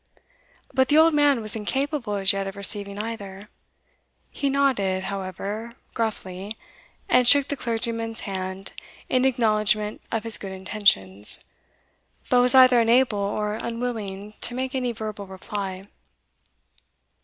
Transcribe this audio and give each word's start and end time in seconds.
But 0.73 0.87
the 0.87 0.97
old 0.97 1.13
man 1.13 1.41
was 1.43 1.55
incapable 1.55 2.15
as 2.15 2.33
yet 2.33 2.47
of 2.47 2.55
receiving 2.55 2.97
either; 2.97 3.49
he 4.31 4.49
nodded, 4.49 5.03
however, 5.03 5.73
gruffly, 5.93 6.57
and 7.07 7.27
shook 7.27 7.49
the 7.49 7.55
clergyman's 7.55 8.21
hand 8.21 8.73
in 9.09 9.25
acknowledgment 9.25 10.01
of 10.11 10.23
his 10.23 10.39
good 10.39 10.53
intentions, 10.53 11.41
but 12.31 12.41
was 12.41 12.55
either 12.55 12.79
unable 12.79 13.19
or 13.19 13.53
unwilling 13.61 14.33
to 14.41 14.55
make 14.55 14.73
any 14.73 14.91
verbal 14.91 15.27
reply. 15.27 15.85